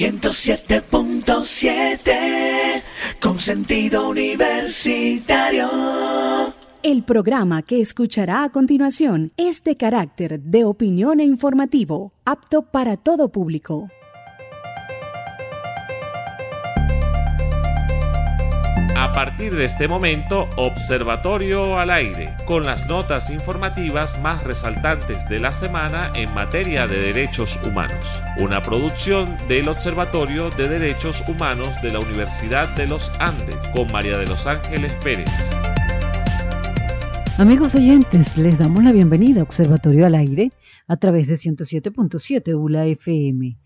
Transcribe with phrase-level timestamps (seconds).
[0.00, 2.82] 107.7
[3.20, 5.68] con sentido universitario.
[6.82, 12.96] El programa que escuchará a continuación es de carácter de opinión e informativo, apto para
[12.96, 13.90] todo público.
[19.00, 25.40] A partir de este momento, Observatorio al aire, con las notas informativas más resaltantes de
[25.40, 28.22] la semana en materia de derechos humanos.
[28.38, 34.18] Una producción del Observatorio de Derechos Humanos de la Universidad de los Andes, con María
[34.18, 35.30] de los Ángeles Pérez.
[37.38, 40.52] Amigos oyentes, les damos la bienvenida a Observatorio al aire
[40.86, 43.56] a través de 107.7 ULA FM,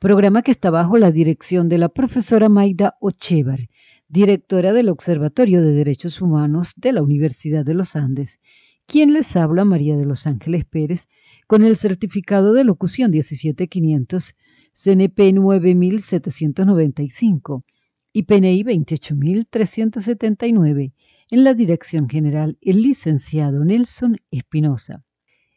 [0.00, 3.68] programa que está bajo la dirección de la profesora Maida Ochevar
[4.10, 8.40] directora del Observatorio de Derechos Humanos de la Universidad de los Andes,
[8.86, 11.06] quien les habla María de los Ángeles Pérez
[11.46, 14.34] con el certificado de locución 17500
[14.74, 17.64] CNP 9795
[18.12, 20.92] y PNI 28379
[21.30, 25.04] en la dirección general el licenciado Nelson Espinosa.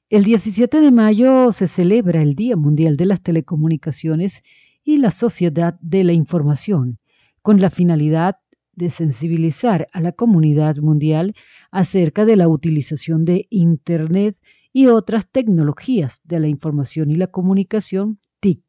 [0.09, 4.43] El 17 de mayo se celebra el Día Mundial de las Telecomunicaciones
[4.83, 6.99] y la Sociedad de la Información,
[7.41, 8.42] con la finalidad
[8.75, 11.35] de sensibilizar a la comunidad mundial
[11.71, 14.37] acerca de la utilización de Internet
[14.71, 18.63] y otras tecnologías de la información y la comunicación TIC,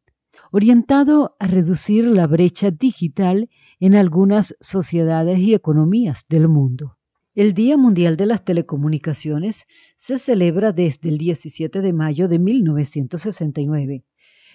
[0.50, 3.48] orientado a reducir la brecha digital
[3.80, 6.98] en algunas sociedades y economías del mundo.
[7.34, 9.64] El Día Mundial de las Telecomunicaciones
[9.96, 14.04] se celebra desde el 17 de mayo de 1969,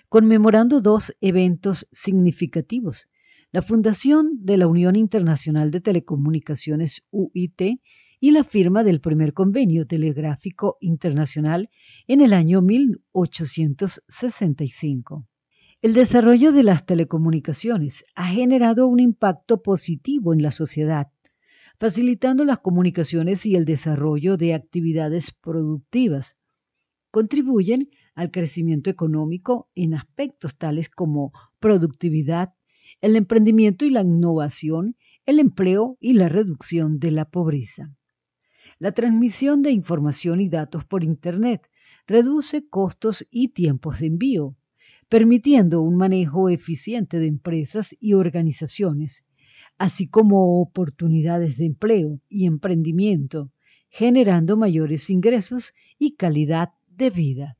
[0.07, 3.09] conmemorando dos eventos significativos
[3.51, 7.79] la fundación de la Unión Internacional de Telecomunicaciones UIT
[8.19, 11.71] y la firma del primer convenio telegráfico internacional
[12.07, 15.25] en el año 1865.
[15.81, 21.07] El desarrollo de las telecomunicaciones ha generado un impacto positivo en la sociedad,
[21.79, 26.35] facilitando las comunicaciones y el desarrollo de actividades productivas.
[27.09, 32.49] Contribuyen al crecimiento económico en aspectos tales como productividad,
[33.01, 34.95] el emprendimiento y la innovación,
[35.25, 37.95] el empleo y la reducción de la pobreza.
[38.77, 41.69] La transmisión de información y datos por Internet
[42.07, 44.55] reduce costos y tiempos de envío,
[45.09, 49.25] permitiendo un manejo eficiente de empresas y organizaciones,
[49.77, 53.51] así como oportunidades de empleo y emprendimiento,
[53.89, 57.57] generando mayores ingresos y calidad de vida.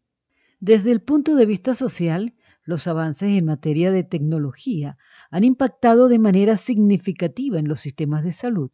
[0.60, 4.98] Desde el punto de vista social, los avances en materia de tecnología
[5.30, 8.72] han impactado de manera significativa en los sistemas de salud,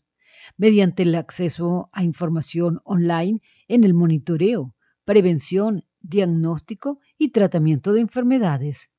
[0.58, 8.92] mediante el acceso a información online en el monitoreo, prevención, diagnóstico y tratamiento de enfermedades.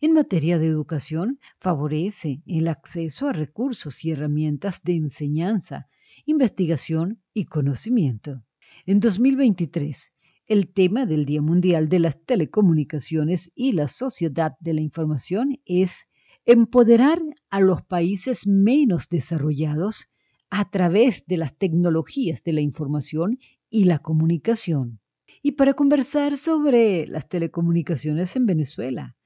[0.00, 5.88] En materia de educación, favorece el acceso a recursos y herramientas de enseñanza,
[6.26, 8.42] investigación y conocimiento.
[8.86, 10.12] En 2023,
[10.46, 16.06] el tema del Día Mundial de las Telecomunicaciones y la Sociedad de la Información es
[16.46, 20.08] empoderar a los países menos desarrollados
[20.50, 23.38] a través de las tecnologías de la información
[23.70, 25.00] y la comunicación.
[25.42, 29.16] Y para conversar sobre las telecomunicaciones en Venezuela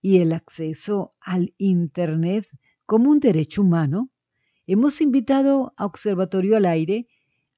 [0.00, 2.46] y el acceso al Internet
[2.86, 4.10] como un derecho humano,
[4.66, 7.06] hemos invitado a Observatorio al Aire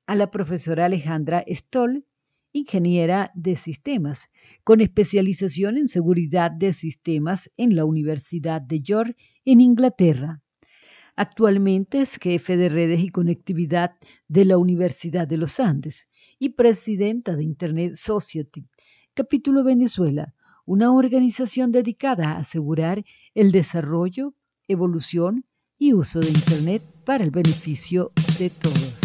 [0.06, 2.04] a la profesora Alejandra Stoll,
[2.52, 4.30] ingeniera de sistemas,
[4.64, 10.42] con especialización en seguridad de sistemas en la Universidad de York, en Inglaterra.
[11.16, 13.92] Actualmente es jefe de redes y conectividad
[14.28, 18.66] de la Universidad de los Andes y presidenta de Internet Society,
[19.14, 20.34] capítulo Venezuela,
[20.64, 24.34] una organización dedicada a asegurar el desarrollo,
[24.68, 25.44] evolución
[25.78, 28.99] y uso de Internet para el beneficio de todos.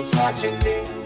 [0.00, 1.01] Watching me.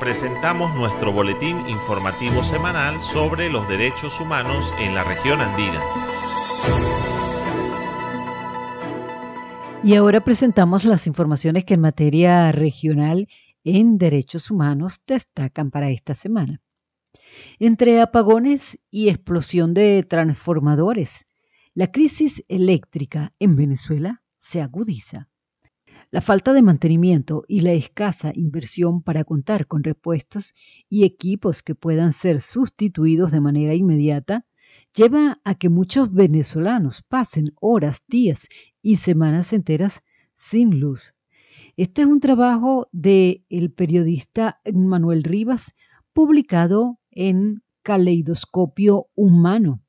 [0.00, 5.80] Presentamos nuestro boletín informativo semanal sobre los derechos humanos en la región andina.
[9.84, 13.28] Y ahora presentamos las informaciones que en materia regional
[13.62, 16.60] en derechos humanos destacan para esta semana.
[17.60, 21.24] Entre apagones y explosión de transformadores,
[21.72, 25.28] la crisis eléctrica en Venezuela se agudiza.
[26.16, 30.54] La falta de mantenimiento y la escasa inversión para contar con repuestos
[30.88, 34.46] y equipos que puedan ser sustituidos de manera inmediata
[34.94, 38.48] lleva a que muchos venezolanos pasen horas, días
[38.80, 40.04] y semanas enteras
[40.36, 41.14] sin luz.
[41.76, 45.74] Este es un trabajo del el periodista Manuel Rivas,
[46.14, 49.82] publicado en Caleidoscopio Humano,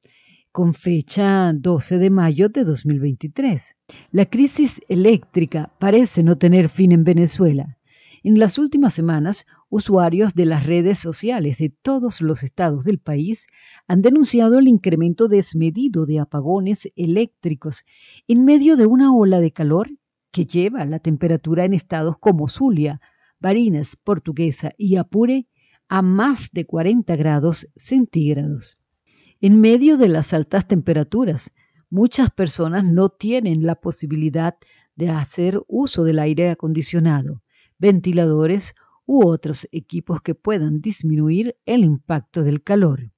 [0.57, 3.75] con fecha 12 de mayo de 2023.
[4.09, 7.77] La crisis eléctrica parece no tener fin en Venezuela.
[8.23, 13.45] En las últimas semanas, usuarios de las redes sociales de todos los estados del país
[13.87, 17.83] han denunciado el incremento desmedido de apagones eléctricos
[18.27, 19.91] en medio de una ola de calor
[20.31, 22.99] que lleva la temperatura en estados como Zulia,
[23.39, 25.45] Barinas, Portuguesa y Apure
[25.87, 28.79] a más de 40 grados centígrados.
[29.39, 31.53] En medio de las altas temperaturas,
[31.91, 34.57] muchas personas no tienen la posibilidad
[34.95, 37.43] de hacer uso del aire acondicionado,
[37.77, 38.73] ventiladores
[39.05, 43.11] u otros equipos que puedan disminuir el impacto del calor.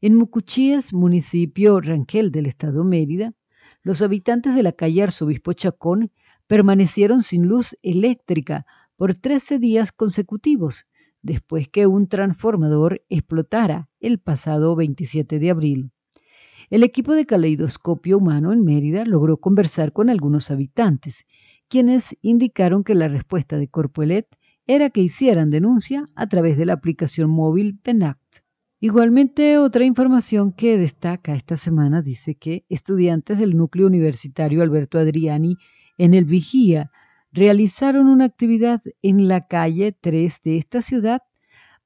[0.00, 3.34] En Mucuchíes, municipio Ranquel del estado Mérida,
[3.82, 6.12] los habitantes de la calle Arzobispo Chacón
[6.46, 10.86] permanecieron sin luz eléctrica por 13 días consecutivos
[11.22, 15.90] después que un transformador explotara el pasado 27 de abril.
[16.70, 21.26] El equipo de caleidoscopio humano en Mérida logró conversar con algunos habitantes,
[21.68, 24.26] quienes indicaron que la respuesta de Corpoelet
[24.66, 28.42] era que hicieran denuncia a través de la aplicación móvil PENACT.
[28.80, 35.56] Igualmente, otra información que destaca esta semana dice que estudiantes del núcleo universitario Alberto Adriani
[35.98, 36.90] en el Vigía
[37.32, 41.22] realizaron una actividad en la calle 3 de esta ciudad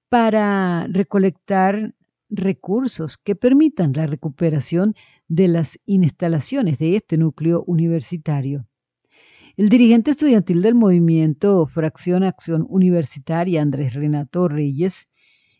[0.09, 1.95] para recolectar
[2.29, 4.95] recursos que permitan la recuperación
[5.29, 8.67] de las instalaciones de este núcleo universitario.
[9.57, 15.09] El dirigente estudiantil del movimiento Fracción Acción Universitaria, Andrés Renato Reyes,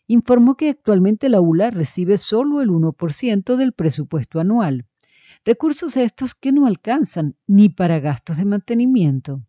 [0.05, 4.85] informó que actualmente la ULA recibe solo el 1% del presupuesto anual,
[5.43, 9.46] recursos estos que no alcanzan ni para gastos de mantenimiento.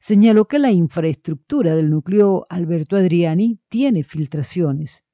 [0.00, 5.04] Señaló que la infraestructura del núcleo Alberto Adriani tiene filtraciones.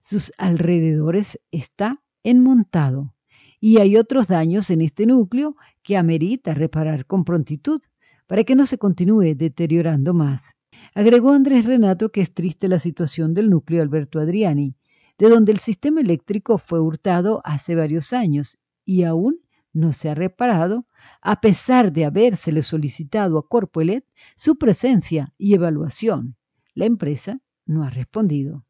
[0.00, 3.14] Sus alrededores está enmontado
[3.60, 7.80] y hay otros daños en este núcleo que amerita reparar con prontitud
[8.26, 10.56] para que no se continúe deteriorando más.
[10.94, 14.74] Agregó Andrés Renato que es triste la situación del núcleo Alberto Adriani,
[15.18, 19.40] de donde el sistema eléctrico fue hurtado hace varios años y aún
[19.72, 20.86] no se ha reparado,
[21.20, 24.04] a pesar de habérsele solicitado a Corpoelet
[24.36, 26.36] su presencia y evaluación.
[26.74, 28.64] La empresa no ha respondido.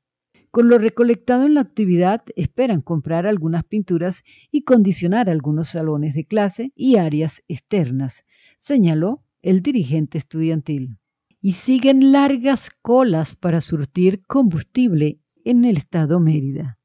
[0.50, 6.26] Con lo recolectado en la actividad, esperan comprar algunas pinturas y condicionar algunos salones de
[6.26, 8.26] clase y áreas externas,
[8.60, 10.98] señaló el dirigente estudiantil.
[11.40, 16.78] Y siguen largas colas para surtir combustible en el estado Mérida.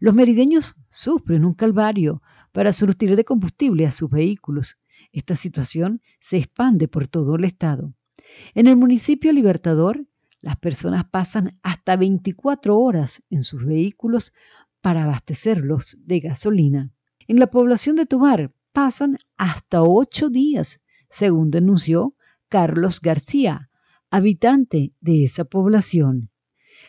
[0.00, 4.78] Los merideños sufren un calvario para surtir de combustible a sus vehículos.
[5.12, 7.94] Esta situación se expande por todo el estado.
[8.54, 10.06] En el municipio Libertador,
[10.40, 14.32] las personas pasan hasta 24 horas en sus vehículos
[14.80, 16.90] para abastecerlos de gasolina.
[17.28, 22.16] En la población de Tobar pasan hasta ocho días, según denunció
[22.48, 23.70] Carlos García,
[24.10, 26.30] habitante de esa población.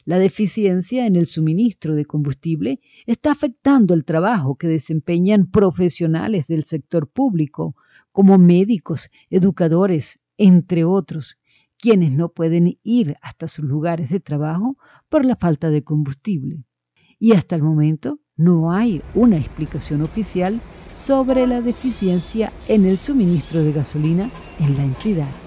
[0.05, 6.65] La deficiencia en el suministro de combustible está afectando el trabajo que desempeñan profesionales del
[6.65, 7.75] sector público,
[8.13, 11.37] como médicos, educadores, entre otros,
[11.77, 14.77] quienes no pueden ir hasta sus lugares de trabajo
[15.09, 16.63] por la falta de combustible.
[17.19, 20.61] Y hasta el momento no hay una explicación oficial
[20.95, 24.29] sobre la deficiencia en el suministro de gasolina
[24.59, 25.42] en la entidad.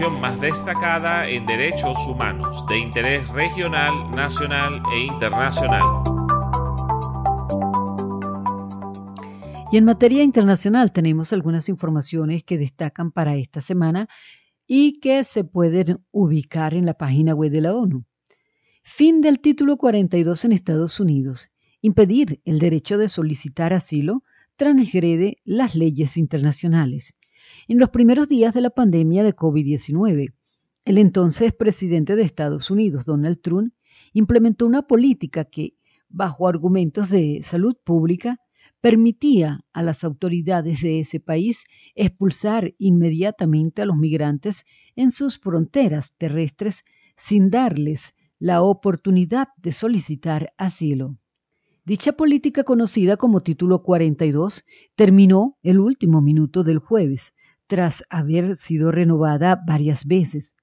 [0.00, 5.82] Más destacada en derechos humanos de interés regional, nacional e internacional.
[9.70, 14.08] Y en materia internacional tenemos algunas informaciones que destacan para esta semana
[14.66, 18.04] y que se pueden ubicar en la página web de la ONU.
[18.82, 21.50] Fin del título 42 en Estados Unidos.
[21.82, 24.24] Impedir el derecho de solicitar asilo
[24.56, 27.14] transgrede las leyes internacionales.
[27.72, 30.34] En los primeros días de la pandemia de COVID-19,
[30.84, 33.72] el entonces presidente de Estados Unidos, Donald Trump,
[34.12, 35.78] implementó una política que,
[36.10, 38.36] bajo argumentos de salud pública,
[38.82, 41.64] permitía a las autoridades de ese país
[41.94, 46.84] expulsar inmediatamente a los migrantes en sus fronteras terrestres
[47.16, 51.16] sin darles la oportunidad de solicitar asilo.
[51.86, 54.64] Dicha política conocida como Título 42
[54.94, 57.32] terminó el último minuto del jueves,
[57.72, 60.54] tras haber sido renovada varias veces,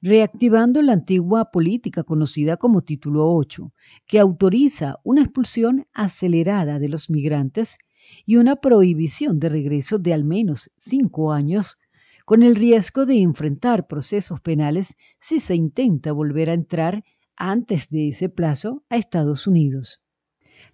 [0.00, 3.72] reactivando la antigua política conocida como Título 8,
[4.06, 7.78] que autoriza una expulsión acelerada de los migrantes
[8.24, 11.78] y una prohibición de regreso de al menos cinco años,
[12.24, 17.02] con el riesgo de enfrentar procesos penales si se intenta volver a entrar
[17.34, 20.00] antes de ese plazo a Estados Unidos.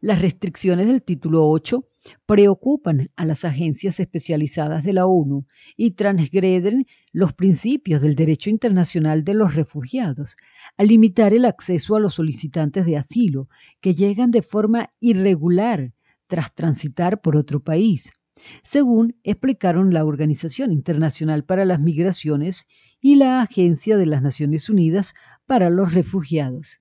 [0.00, 1.84] Las restricciones del título 8
[2.24, 5.44] preocupan a las agencias especializadas de la ONU
[5.76, 10.36] y transgreden los principios del derecho internacional de los refugiados,
[10.76, 13.48] al limitar el acceso a los solicitantes de asilo
[13.80, 15.92] que llegan de forma irregular
[16.28, 18.12] tras transitar por otro país,
[18.62, 22.68] según explicaron la Organización Internacional para las Migraciones
[23.00, 26.80] y la Agencia de las Naciones Unidas para los Refugiados.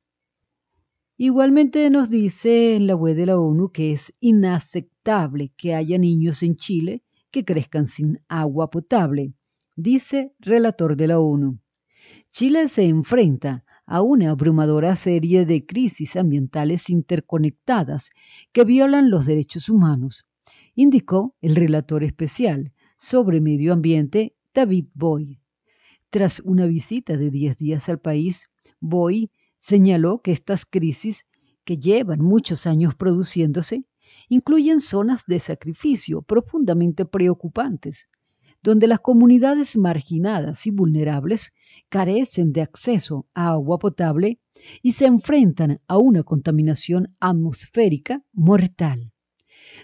[1.19, 6.43] Igualmente nos dice en la web de la ONU que es inaceptable que haya niños
[6.43, 7.01] en Chile
[7.31, 9.33] que crezcan sin agua potable,
[9.75, 11.59] dice relator de la ONU.
[12.31, 18.11] Chile se enfrenta a una abrumadora serie de crisis ambientales interconectadas
[18.51, 20.27] que violan los derechos humanos,
[20.75, 25.39] indicó el relator especial sobre medio ambiente David Boy.
[26.11, 31.25] Tras una visita de 10 días al país, Boy Señaló que estas crisis,
[31.63, 33.85] que llevan muchos años produciéndose,
[34.29, 38.09] incluyen zonas de sacrificio profundamente preocupantes,
[38.63, 41.53] donde las comunidades marginadas y vulnerables
[41.89, 44.39] carecen de acceso a agua potable
[44.81, 49.11] y se enfrentan a una contaminación atmosférica mortal.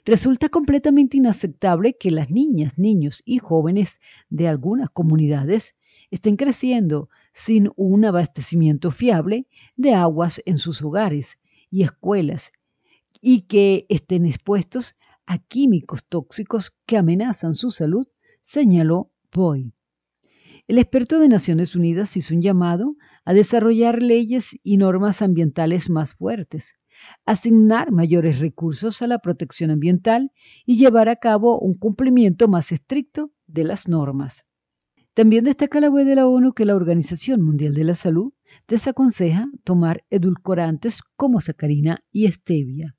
[0.06, 5.76] Resulta completamente inaceptable que las niñas, niños y jóvenes de algunas comunidades
[6.10, 12.52] estén creciendo sin un abastecimiento fiable de aguas en sus hogares y escuelas
[13.22, 18.08] y que estén expuestos a químicos tóxicos que amenazan su salud,
[18.42, 19.74] señaló Boy.
[20.68, 26.14] El experto de Naciones Unidas hizo un llamado a desarrollar leyes y normas ambientales más
[26.14, 26.76] fuertes,
[27.26, 30.32] asignar mayores recursos a la protección ambiental
[30.66, 34.46] y llevar a cabo un cumplimiento más estricto de las normas.
[35.14, 38.34] También destaca la web de la ONU que la Organización Mundial de la Salud
[38.68, 42.96] desaconseja tomar edulcorantes como sacarina y stevia.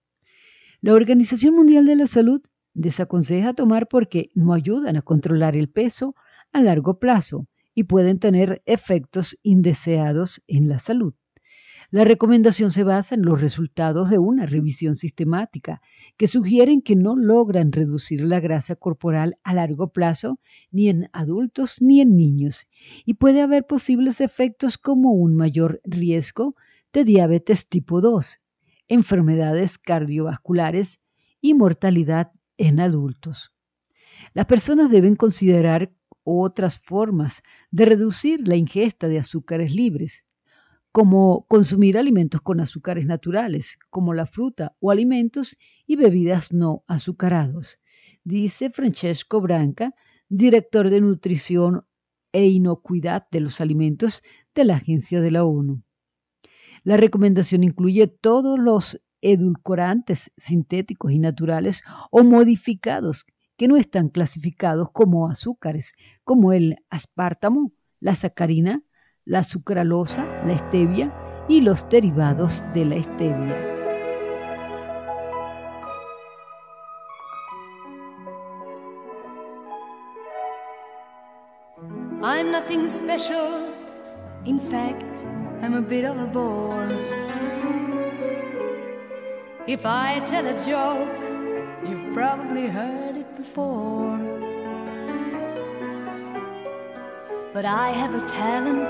[0.80, 2.40] La Organización Mundial de la Salud
[2.72, 6.14] desaconseja tomar porque no ayudan a controlar el peso
[6.52, 11.14] a largo plazo y pueden tener efectos indeseados en la salud.
[11.94, 15.80] La recomendación se basa en los resultados de una revisión sistemática
[16.16, 20.40] que sugieren que no logran reducir la grasa corporal a largo plazo
[20.72, 22.66] ni en adultos ni en niños
[23.04, 26.56] y puede haber posibles efectos como un mayor riesgo
[26.92, 28.40] de diabetes tipo 2,
[28.88, 30.98] enfermedades cardiovasculares
[31.40, 33.54] y mortalidad en adultos.
[34.32, 35.92] Las personas deben considerar
[36.24, 40.26] otras formas de reducir la ingesta de azúcares libres,
[40.94, 45.56] como consumir alimentos con azúcares naturales, como la fruta o alimentos
[45.88, 47.80] y bebidas no azucarados,
[48.22, 49.92] dice Francesco Branca,
[50.28, 51.84] director de nutrición
[52.30, 54.22] e inocuidad de los alimentos
[54.54, 55.82] de la Agencia de la ONU.
[56.84, 63.26] La recomendación incluye todos los edulcorantes sintéticos y naturales o modificados
[63.56, 68.84] que no están clasificados como azúcares, como el aspartamo, la sacarina,
[69.26, 71.12] la sucralosa, la stevia
[71.48, 73.74] y los derivados de la stevia.
[82.22, 83.68] I'm nothing special.
[84.46, 85.26] In fact,
[85.62, 86.88] I'm a bit of a bore.
[89.66, 91.22] If I tell a joke,
[91.86, 94.23] you've probably heard it before.
[97.54, 98.82] But I have a talent,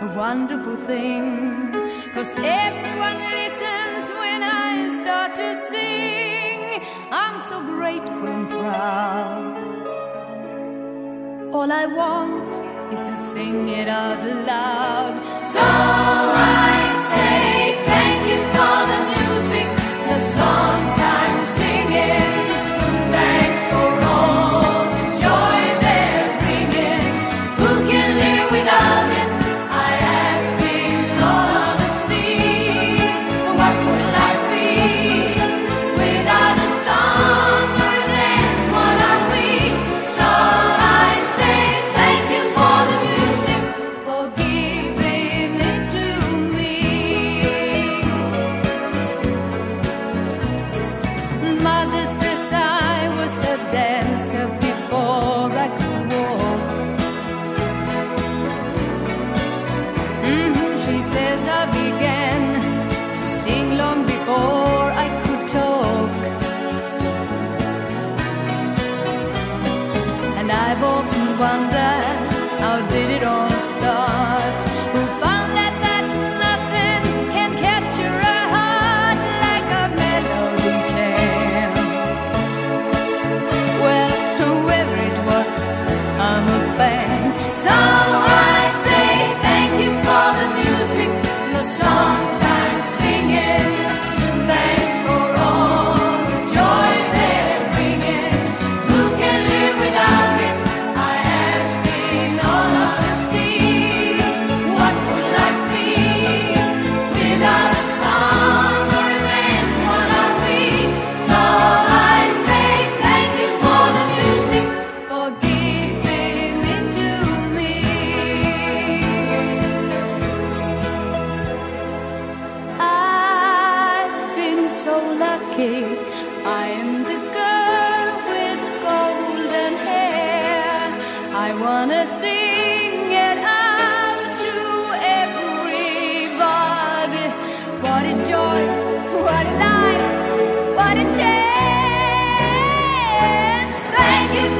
[0.00, 1.72] a wonderful thing.
[2.14, 6.84] Cause everyone listens when I start to sing.
[7.10, 9.42] I'm so grateful and proud.
[11.52, 12.52] All I want
[12.92, 15.14] is to sing it out loud.
[15.40, 16.78] So I
[17.10, 19.66] say thank you for the music,
[20.10, 20.71] the songs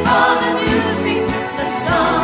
[0.07, 2.22] all the music, the song.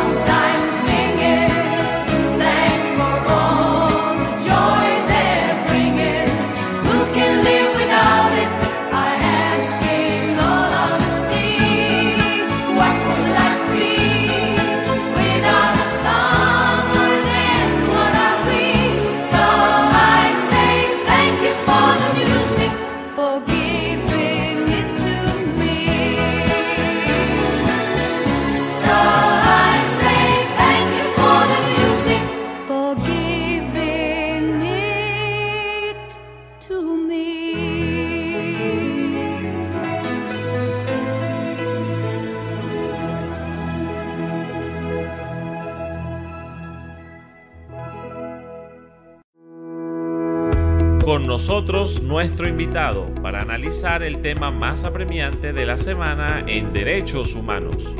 [51.09, 57.33] Con nosotros nuestro invitado para analizar el tema más apremiante de la semana en derechos
[57.33, 57.95] humanos.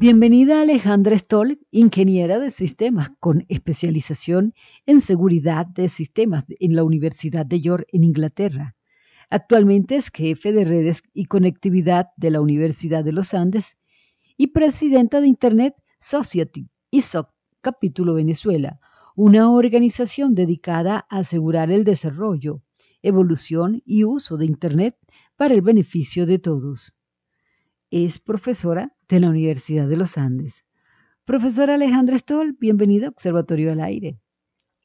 [0.00, 4.54] Bienvenida Alejandra Stoll, ingeniera de sistemas con especialización
[4.86, 8.76] en seguridad de sistemas en la Universidad de York en Inglaterra.
[9.28, 13.76] Actualmente es jefe de redes y conectividad de la Universidad de los Andes
[14.38, 17.28] y presidenta de Internet Society, ISOC,
[17.60, 18.80] capítulo Venezuela,
[19.16, 22.60] una organización dedicada a asegurar el desarrollo,
[23.00, 24.94] evolución y uso de Internet
[25.36, 26.94] para el beneficio de todos.
[27.90, 30.66] Es profesora de la Universidad de los Andes.
[31.24, 34.20] Profesora Alejandra Stoll, bienvenida a Observatorio al Aire.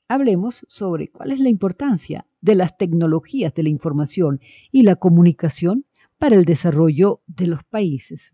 [0.08, 4.40] Hablemos sobre cuál es la importancia de las tecnologías de la información
[4.72, 5.86] y la comunicación
[6.18, 8.34] para el desarrollo de los países.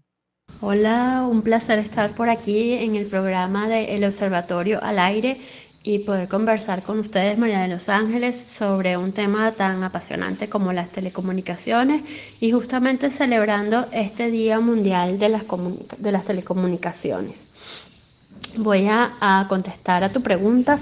[0.62, 5.38] Hola, un placer estar por aquí en el programa del Observatorio al Aire
[5.88, 10.74] y poder conversar con ustedes, María de los Ángeles, sobre un tema tan apasionante como
[10.74, 12.04] las telecomunicaciones
[12.42, 15.44] y justamente celebrando este Día Mundial de las,
[15.98, 17.48] de las Telecomunicaciones.
[18.58, 20.78] Voy a, a contestar a tu pregunta.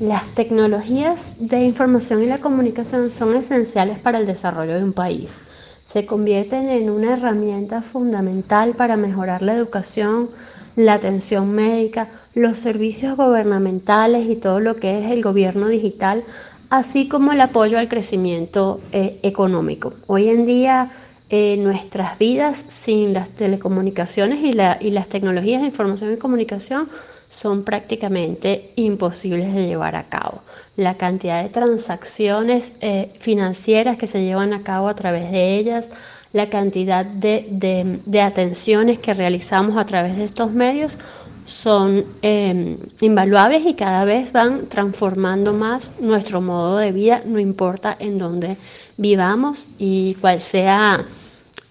[0.00, 5.44] Las tecnologías de información y la comunicación son esenciales para el desarrollo de un país.
[5.84, 10.30] Se convierten en una herramienta fundamental para mejorar la educación,
[10.78, 16.22] la atención médica, los servicios gubernamentales y todo lo que es el gobierno digital,
[16.70, 19.94] así como el apoyo al crecimiento eh, económico.
[20.06, 20.92] Hoy en día
[21.30, 26.88] eh, nuestras vidas sin las telecomunicaciones y, la, y las tecnologías de información y comunicación
[27.28, 30.42] son prácticamente imposibles de llevar a cabo.
[30.76, 35.88] La cantidad de transacciones eh, financieras que se llevan a cabo a través de ellas,
[36.32, 40.98] la cantidad de, de, atenciones que realizamos a través de estos medios
[41.46, 47.96] son eh, invaluables y cada vez van transformando más nuestro modo de vida, no importa
[47.98, 48.58] en dónde
[48.98, 51.06] vivamos y cuál sea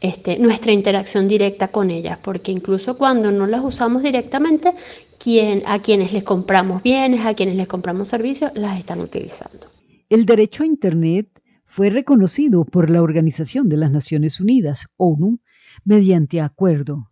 [0.01, 4.73] este, nuestra interacción directa con ellas, porque incluso cuando no las usamos directamente,
[5.19, 9.67] quien, a quienes les compramos bienes, a quienes les compramos servicios, las están utilizando.
[10.09, 11.27] El derecho a Internet
[11.67, 15.39] fue reconocido por la Organización de las Naciones Unidas, ONU,
[15.84, 17.12] mediante acuerdo,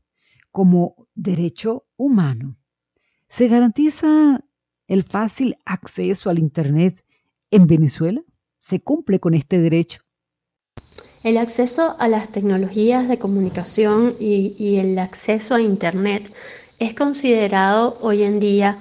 [0.51, 2.57] como derecho humano.
[3.27, 4.41] ¿Se garantiza
[4.87, 7.03] el fácil acceso al Internet
[7.51, 8.23] en Venezuela?
[8.59, 10.01] ¿Se cumple con este derecho?
[11.21, 16.33] El acceso a las tecnologías de comunicación y, y el acceso a Internet
[16.79, 18.79] es considerado hoy en día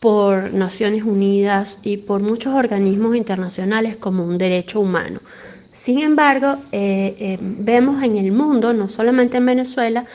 [0.00, 5.20] por Naciones Unidas y por muchos organismos internacionales como un derecho humano.
[5.72, 10.06] Sin embargo, eh, eh, vemos en el mundo, no solamente en Venezuela,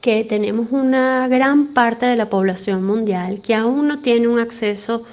[0.00, 5.04] que tenemos una gran parte de la población mundial que aún no tiene un acceso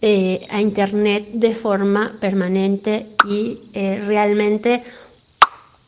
[0.00, 3.58] eh, a Internet de forma permanente y
[4.06, 4.82] realmente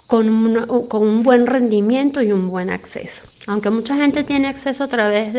[0.07, 3.30] con un buen rendimiento y un buen acceso.
[3.47, 5.33] Aunque mucha gente tiene acceso a través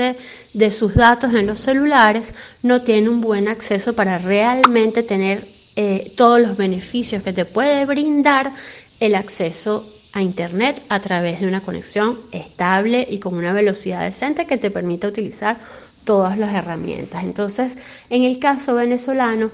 [0.53, 2.33] de, sus datos en los celulares,
[2.63, 7.85] no tiene un buen acceso para realmente tener eh, todos los beneficios que te puede
[7.85, 8.53] brindar
[8.99, 14.45] el acceso a Internet a través de una conexión estable y con una velocidad decente
[14.45, 15.59] que te permita utilizar
[16.03, 17.23] todas las herramientas.
[17.23, 17.77] Entonces,
[18.09, 19.51] en el caso venezolano,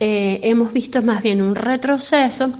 [0.00, 2.52] eh, hemos visto más bien un retroceso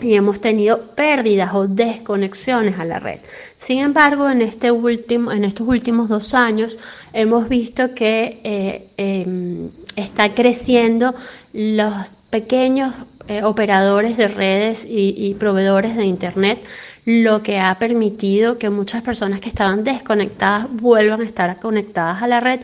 [0.00, 3.20] y hemos tenido pérdidas o desconexiones a la red.
[3.56, 6.78] Sin embargo, en, este último, en estos últimos dos años
[7.12, 11.14] hemos visto que eh, em, está creciendo
[11.52, 12.94] los pequeños
[13.28, 16.64] eh, operadores de redes y, y proveedores de Internet,
[17.04, 22.26] lo que ha permitido que muchas personas que estaban desconectadas vuelvan a estar conectadas a
[22.26, 22.60] la red.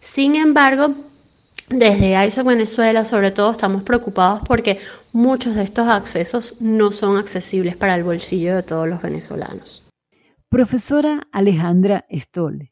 [0.00, 0.94] Sin embargo,
[1.68, 4.78] desde ISO Venezuela, sobre todo, estamos preocupados porque
[5.12, 9.88] muchos de estos accesos no son accesibles para el bolsillo de todos los venezolanos.
[10.48, 12.70] Profesora Alejandra Stoll,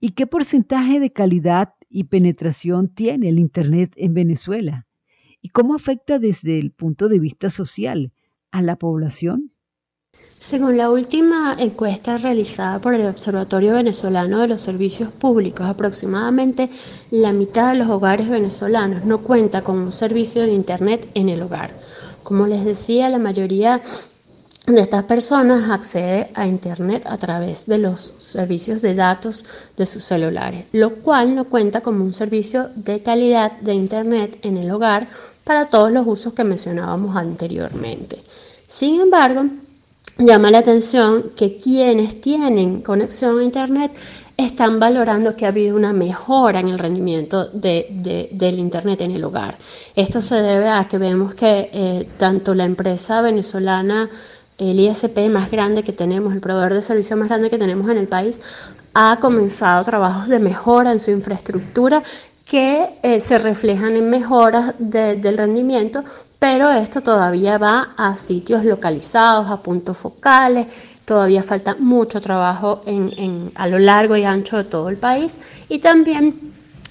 [0.00, 4.86] ¿y qué porcentaje de calidad y penetración tiene el Internet en Venezuela?
[5.42, 8.12] ¿Y cómo afecta desde el punto de vista social
[8.50, 9.52] a la población?
[10.40, 16.70] Según la última encuesta realizada por el Observatorio Venezolano de los Servicios Públicos, aproximadamente
[17.10, 21.42] la mitad de los hogares venezolanos no cuenta con un servicio de Internet en el
[21.42, 21.78] hogar.
[22.22, 23.82] Como les decía, la mayoría
[24.66, 29.44] de estas personas accede a Internet a través de los servicios de datos
[29.76, 34.56] de sus celulares, lo cual no cuenta como un servicio de calidad de Internet en
[34.56, 35.06] el hogar
[35.44, 38.24] para todos los usos que mencionábamos anteriormente.
[38.66, 39.44] Sin embargo,
[40.24, 43.92] llama la atención que quienes tienen conexión a Internet
[44.36, 49.58] están valorando que ha habido una mejora en el rendimiento del Internet en el hogar.
[49.94, 54.08] Esto se debe a que vemos que eh, tanto la empresa venezolana,
[54.58, 57.98] el ISP más grande que tenemos, el proveedor de servicios más grande que tenemos en
[57.98, 58.40] el país,
[58.94, 62.02] ha comenzado trabajos de mejora en su infraestructura
[62.44, 66.02] que eh, se reflejan en mejoras del rendimiento
[66.40, 70.66] pero esto todavía va a sitios localizados, a puntos focales,
[71.04, 75.80] todavía falta mucho trabajo en, a lo largo y ancho de todo el país y
[75.80, 76.34] también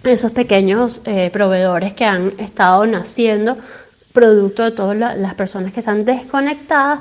[0.04, 3.58] esos pequeños eh, proveedores que han estado naciendo
[4.14, 7.00] producto de todas las personas que están desconectadas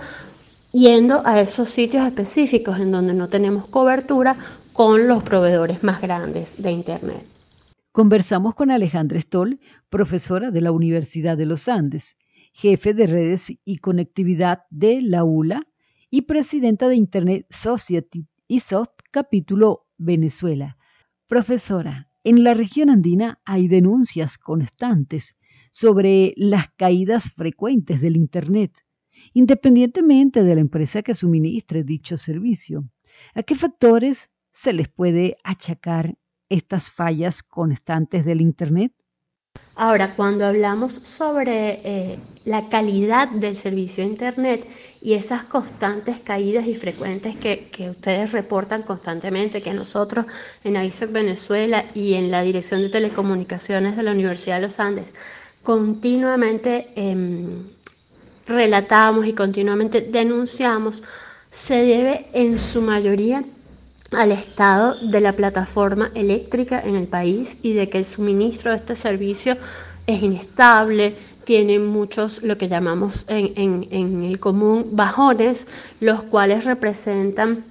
[0.73, 4.37] yendo a esos sitios específicos en donde no tenemos cobertura
[4.73, 7.27] con los proveedores más grandes de Internet.
[7.93, 12.17] Conversamos con Alejandra Stoll, profesora de la Universidad de los Andes
[12.53, 15.63] jefe de redes y conectividad de la ULA
[16.11, 20.77] y presidenta de Internet Society y SOT capítulo Venezuela.
[21.27, 25.39] Profesora, en la región andina hay denuncias constantes
[25.71, 28.73] sobre las caídas frecuentes del Internet,
[29.33, 32.89] independientemente de la empresa que suministre dicho servicio.
[33.35, 38.93] ¿A qué factores se les puede achacar estas fallas constantes del Internet?
[39.77, 44.69] Ahora, cuando hablamos sobre eh, la calidad del servicio de Internet
[45.01, 50.27] y esas constantes caídas y frecuentes que, ustedes reportan constantemente, que nosotros
[50.65, 55.15] en AISOC Venezuela y en la Dirección de Telecomunicaciones de la Universidad de los Andes
[55.69, 57.65] continuamente em,
[58.47, 61.03] relatamos y continuamente denunciamos,
[61.53, 63.45] se debe en su mayoría
[64.13, 68.79] al estado de la plataforma eléctrica en el país y de que el suministro de
[68.79, 69.57] este servicio
[70.07, 75.67] es inestable, tiene muchos, lo que llamamos en, en- en el común, bajones,
[76.01, 77.65] los cuales representan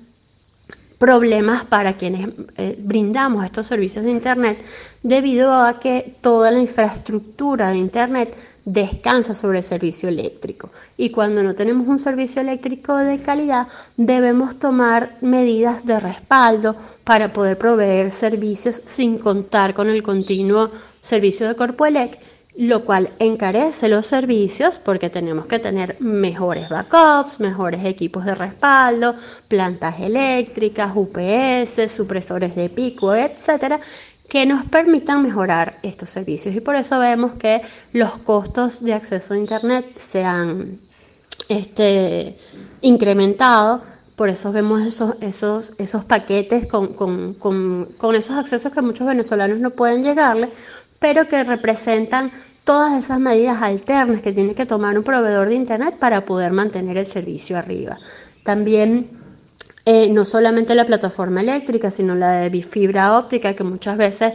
[0.97, 4.63] problemas para quienes eh, brindamos estos servicios de Internet
[5.03, 8.35] debido a que toda la infraestructura de Internet
[8.67, 10.69] descansa sobre el servicio eléctrico.
[10.97, 16.75] Y cuando no tenemos un servicio eléctrico de calidad, debemos tomar medidas de respaldo
[17.05, 22.19] para poder proveer servicios sin contar con el continuo servicio de Corpoelec
[22.57, 29.13] lo cual encarece los servicios porque tenemos que tener mejores backups, mejores equipos de respaldo,
[29.47, 33.79] plantas eléctricas, UPS, supresores de pico, etcétera,
[34.27, 36.55] que nos permitan mejorar estos servicios.
[36.55, 37.61] Y por eso vemos que
[37.93, 40.79] los costos de acceso a Internet se han
[41.49, 42.37] este,
[42.81, 43.81] incrementado.
[44.15, 49.07] Por eso vemos esos, esos, esos paquetes con, con, con, con esos accesos que muchos
[49.07, 50.49] venezolanos no pueden llegarle,
[50.99, 52.31] pero que representan
[52.63, 56.97] todas esas medidas alternas que tiene que tomar un proveedor de Internet para poder mantener
[56.97, 57.97] el servicio arriba.
[58.43, 59.16] También
[59.89, 64.33] eh, no solamente la plataforma eléctrica, sino la de fibra óptica, que muchas veces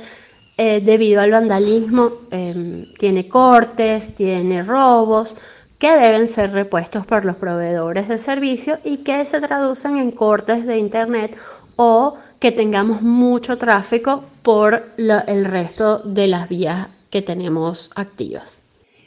[0.56, 5.36] eh, debido al vandalismo eh, tiene cortes, tiene robos,
[5.78, 10.64] que deben ser repuestos por los proveedores de servicio y que se traducen en cortes
[10.64, 11.36] de Internet
[11.76, 18.62] o que tengamos mucho tráfico por el resto de las vías que tenemos activas.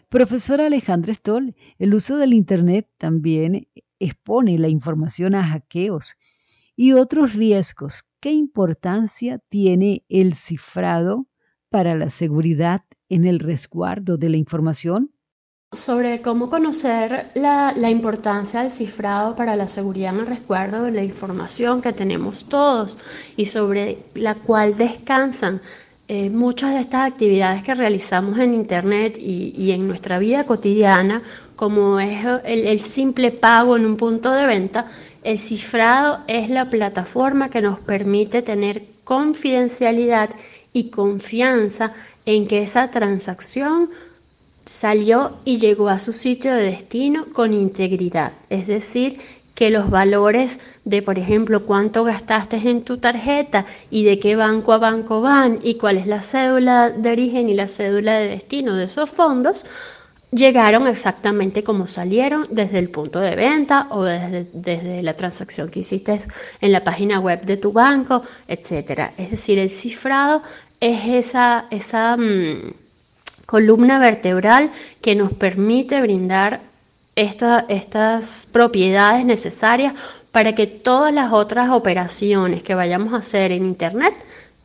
[0.09, 6.17] Profesora Alejandra Stoll, el uso del Internet también expone la información a hackeos
[6.75, 8.05] y otros riesgos.
[8.19, 11.27] ¿Qué importancia tiene el cifrado
[11.69, 15.11] para la seguridad en el resguardo de la información?
[15.71, 21.03] Sobre cómo conocer la, importancia del cifrado para la seguridad en el resguardo de la
[21.03, 22.97] información que tenemos todos
[23.35, 25.61] y sobre la cual descansan
[26.07, 31.23] eh, muchas de estas actividades que realizamos en Internet y, en nuestra vida cotidiana,
[31.55, 34.85] como es el simple pago en un punto de venta,
[35.25, 40.29] el cifrado es la plataforma que nos permite tener confidencialidad
[40.71, 41.91] y confianza
[42.25, 43.89] en que esa transacción
[44.65, 48.33] salió y llegó a su sitio de destino con integridad.
[48.49, 49.17] Es decir,
[49.55, 54.73] que los valores de, por ejemplo, cuánto gastaste en tu tarjeta y de qué banco
[54.73, 58.75] a banco van y cuál es la cédula de origen y la cédula de destino
[58.75, 59.65] de esos fondos,
[60.31, 65.79] llegaron exactamente como salieron desde el punto de venta o desde, desde la transacción que
[65.79, 66.21] hiciste
[66.61, 69.13] en la página web de tu banco, etcétera.
[69.17, 70.41] Es decir, el cifrado
[70.79, 72.73] es esa, esa mm,
[73.45, 76.61] columna vertebral que nos permite brindar
[77.15, 79.93] esta- estas propiedades necesarias
[80.31, 84.13] para que todas las otras operaciones que vayamos a hacer en Internet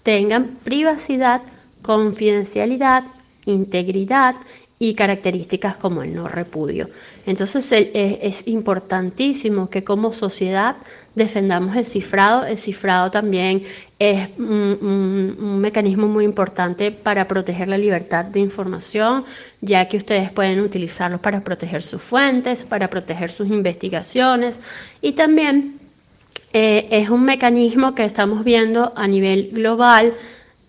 [0.02, 1.42] tengan privacidad,
[1.82, 3.04] confidencialidad,
[3.44, 4.34] integridad
[4.82, 6.88] y características como el no repudio.
[7.26, 10.76] Entonces es, importantísimo que como sociedad
[11.14, 12.46] defendamos el cifrado.
[12.46, 13.62] El cifrado también
[13.98, 19.26] es un mecanismo muy importante para proteger la libertad de información,
[19.60, 24.62] ya que ustedes pueden utilizarlo para proteger sus fuentes, para proteger sus investigaciones
[25.02, 25.78] y también
[26.54, 30.14] eh, es un mecanismo que estamos viendo a nivel global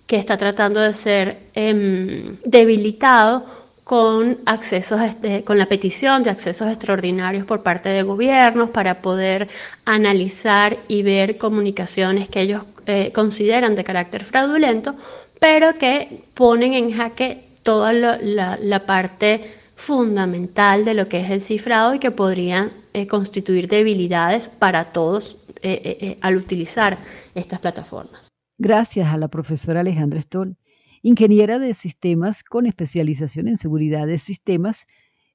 [0.06, 3.61] que está tratando de ser em, debilitado
[3.92, 9.50] con accesos, este, con la petición de accesos extraordinarios por parte de gobiernos para poder
[9.84, 14.96] analizar y ver comunicaciones que ellos eh, consideran de carácter fraudulento,
[15.42, 21.94] pero que ponen en jaque toda la, parte fundamental de lo que es el cifrado
[21.94, 26.98] y que podrían eh, constituir debilidades para todos eh, al utilizar
[27.36, 28.30] estas plataformas.
[28.58, 30.56] Gracias a la profesora Alejandra Stoll,
[31.02, 34.88] ingeniera de sistemas con especialización en seguridad de sistemas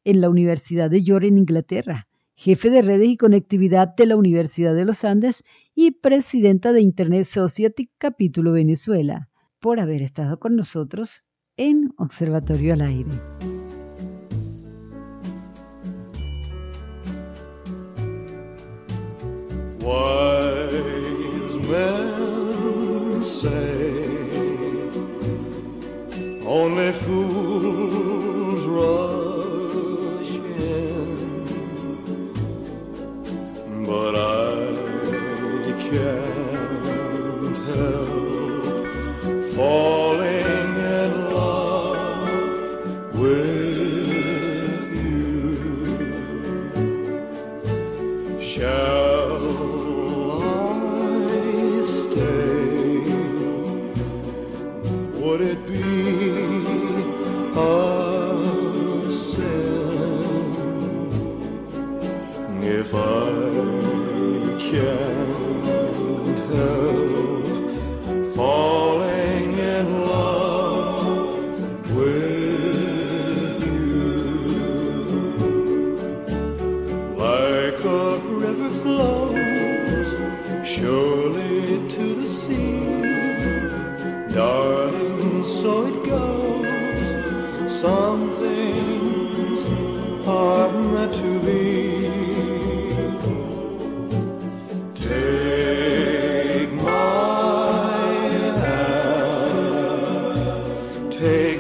[0.05, 4.75] en la Universidad de York en Inglaterra, jefe de redes y conectividad de la Universidad
[4.75, 5.43] de los Andes
[5.75, 11.25] y presidenta de Internet Society Capítulo Venezuela, por haber estado con nosotros
[11.57, 13.11] en Observatorio al Aire.
[26.57, 29.26] Only fools rush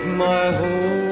[0.05, 1.06] my whole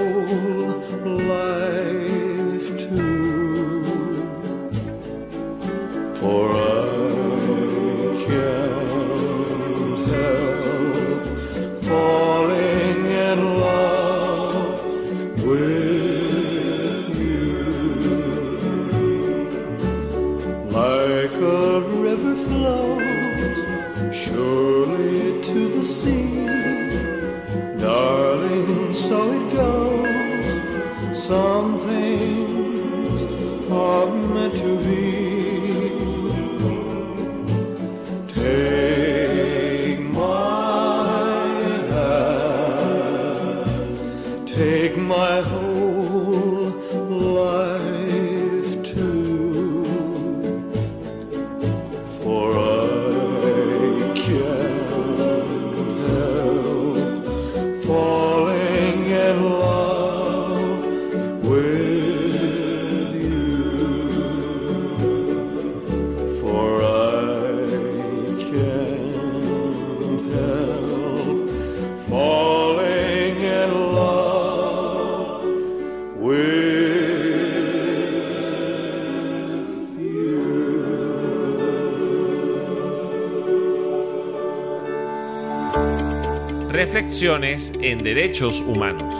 [86.74, 89.14] Reflexiones en Derechos Humanos.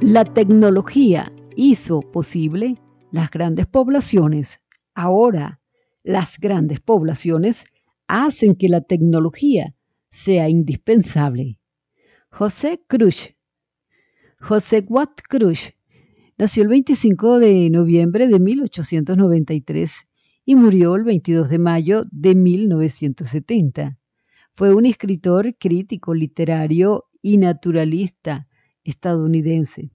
[0.00, 2.74] La tecnología hizo posible
[3.12, 4.64] las grandes poblaciones.
[4.96, 5.60] Ahora,
[6.02, 7.66] las grandes poblaciones
[8.08, 9.76] hacen que la tecnología
[10.10, 11.60] sea indispensable.
[12.32, 13.32] José Cruz.
[14.40, 15.72] José Watt Cruz
[16.36, 20.09] nació el 25 de noviembre de 1893
[20.50, 24.00] y murió el 22 de mayo de 1970.
[24.50, 28.48] Fue un escritor, crítico literario y naturalista
[28.82, 29.92] estadounidense.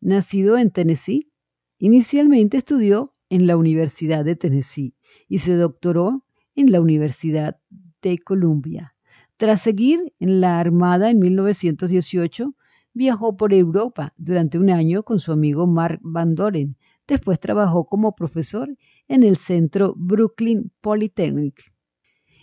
[0.00, 1.32] Nacido en Tennessee,
[1.80, 4.94] inicialmente estudió en la Universidad de Tennessee
[5.26, 6.24] y se doctoró
[6.54, 7.58] en la Universidad
[8.00, 8.94] de Columbia.
[9.36, 12.54] Tras seguir en la Armada en 1918,
[12.92, 16.76] viajó por Europa durante un año con su amigo Mark Van Doren.
[17.08, 18.76] Después trabajó como profesor
[19.08, 21.72] en el centro Brooklyn Polytechnic.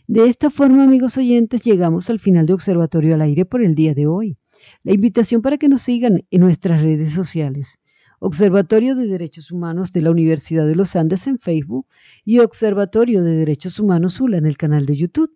[0.07, 3.95] De esta forma, amigos oyentes, llegamos al final de Observatorio al Aire por el día
[3.95, 4.38] de hoy.
[4.84, 7.80] La invitación para que nos sigan en nuestras redes sociales.
[8.20, 11.88] Observatorio de Derechos Humanos de la Universidad de los Andes en Facebook
[12.24, 15.32] y Observatorio de Derechos Humanos ULA en el canal de YouTube.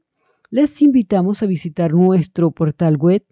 [0.49, 3.23] Les invitamos a visitar nuestro portal web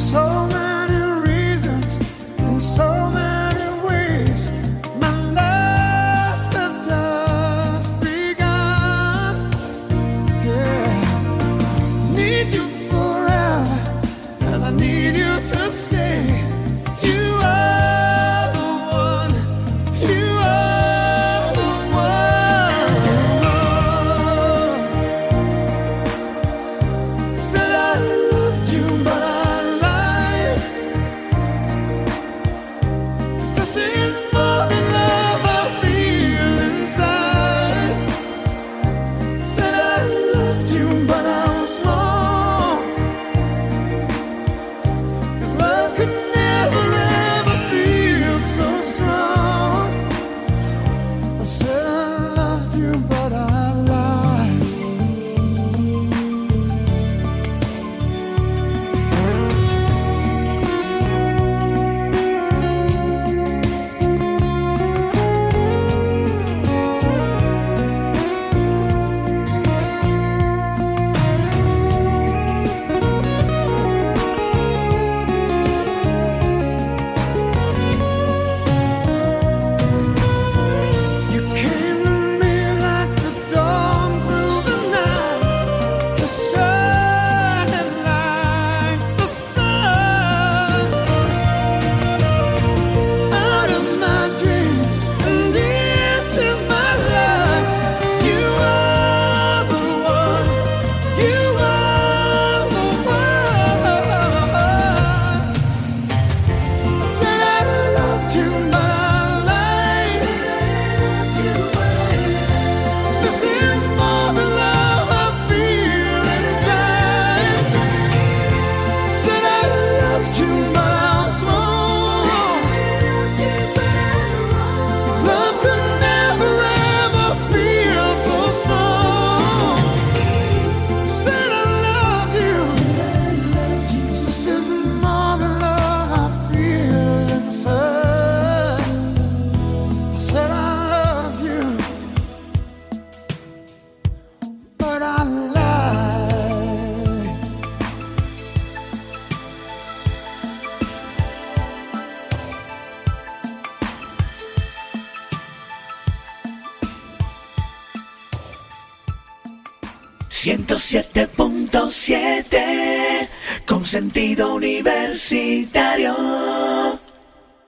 [0.10, 0.57] so.